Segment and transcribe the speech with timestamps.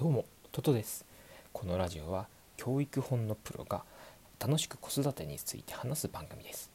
[0.00, 1.04] どうもトトです。
[1.52, 3.82] このラジオは教育本のプロが
[4.38, 6.70] 楽しく子育てについて話す番組です。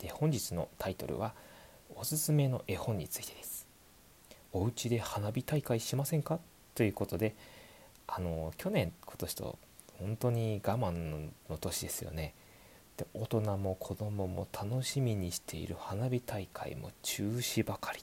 [0.00, 1.34] で本日のタイトルは
[1.94, 3.68] おすすめの絵本についてです。
[4.52, 6.40] お家で花火大会しませんか？
[6.74, 7.36] ということで
[8.08, 9.56] あの去年今年と
[10.00, 10.90] 本当に我慢
[11.48, 12.34] の年ですよね。
[12.96, 18.00] で大人も子供も楽しみにしている花火大会も中止ばかり。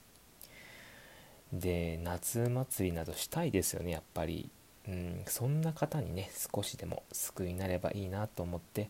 [1.54, 4.50] で夏祭りなどしたいですよねやっぱり、
[4.88, 8.90] うん、そんな方にね少しでも救いになればいいなと思って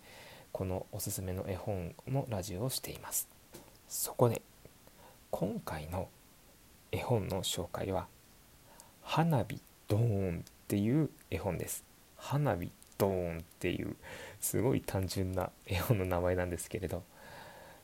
[0.53, 3.27] このおすすめの絵本のラジオをしています。
[3.89, 4.41] そこで
[5.29, 6.07] 今回の
[6.91, 8.07] 絵本の紹介は
[9.01, 11.83] 「花火ドーン」っていう絵本です。
[12.17, 13.95] 花火ドーンっていう
[14.39, 17.03] すごい単純な絵本の名前なんですけれど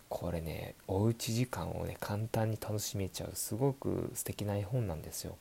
[0.10, 5.38] これねおうち時間をね簡単に楽しめちゃうすごく素敵な絵本なんですよ。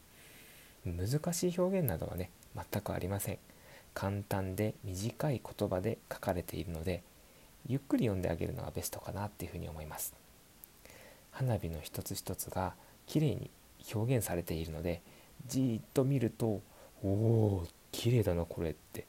[0.85, 3.39] 難しい表現などはね全くありません。
[3.95, 7.03] 簡単で短い言葉で書かれているので
[7.67, 10.15] ゆっくり読んであげるのがベストかなっていうふうに思います。
[11.33, 12.75] 花火の一つ一つが
[13.07, 13.51] 綺麗に
[13.95, 15.03] 表現されているので
[15.47, 16.61] じっと見ると
[17.03, 19.07] おお綺麗だなこれって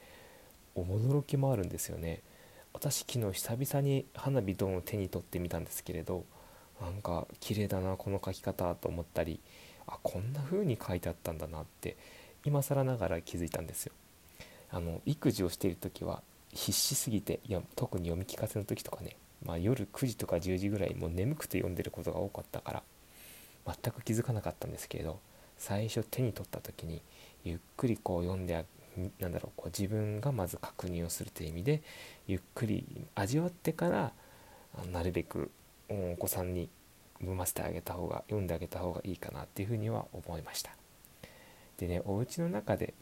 [0.75, 2.21] 驚きもあるんですよね。
[2.73, 6.25] 私昨日久々に花火ドンを手に取ってみたんですけれど
[6.81, 9.39] なんか綺麗だなこの描き方と思ったり
[9.87, 11.97] あこんな風に書いてあったんだなって
[12.45, 13.93] 今更ながら気づいたんですよ。
[14.71, 16.21] あの育児をしている時は
[16.53, 22.83] 必死すぎていや特に読み聞かせの時とかね、まあ、夜9時とか10時ぐらいもう眠くて読んでることが多かったから
[23.65, 25.19] 全く気づかなかったんですけれど
[25.57, 27.01] 最初手に取った時に
[27.43, 28.63] ゆっくりこう読んで
[29.19, 31.81] なんだろうこう自分がまず確認をするという意味で
[32.27, 34.11] ゆっくり味わってから
[34.91, 35.51] なるべく
[35.89, 36.69] お子さんに
[37.19, 40.71] 読ませてあげた方が読んであげた方がいいかなっていうふうには思いました。
[41.77, 42.93] でねお家の中で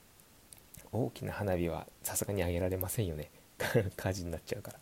[0.91, 3.29] 大きな花火はさすがにあげられませんよね。
[3.97, 4.79] 火事になっちゃうから。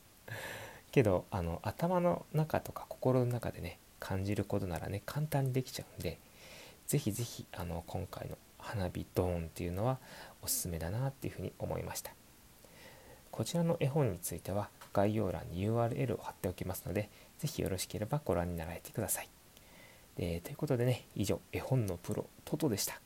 [0.92, 6.20] けどあの頭の中とか心の中でね感じることならね簡単にできちゃうんで
[6.88, 9.98] 是非是非あの今回の花火ドーンっていうのは
[10.42, 12.12] おすすめだなっていうふうに思いました。
[13.32, 17.10] こちらの絵本については概要欄に URL を貼っておきますので
[17.40, 19.30] 是非よろしければご覧になられてください。
[20.16, 23.00] でということでね以上絵本のプロトトでした。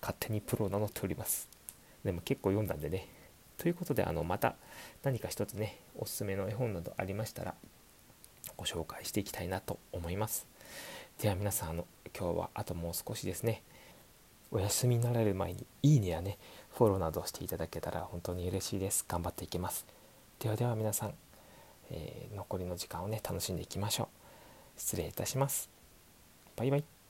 [0.00, 1.48] 勝手にプロを名乗っております。
[2.04, 3.08] でも結構読んだんでね。
[3.56, 4.56] ということであのまた
[5.04, 7.54] 何か一つねおすすめの絵本などありましたら
[8.56, 10.46] ご紹介していきたいなと思います。
[11.20, 11.86] では皆さんあの
[12.18, 13.62] 今日はあともう少しですね。
[14.50, 16.36] お休みになられる前にいいねやね
[16.74, 19.04] フォローなどしていただけたら本当に嬉しいです。
[19.08, 19.86] 頑張っていきます。
[20.38, 21.14] ではでは皆さん、
[21.90, 24.80] えー、残りの時間をね楽しんでいきましょう。
[24.80, 25.70] 失礼いたします。
[26.56, 27.01] バイバイ。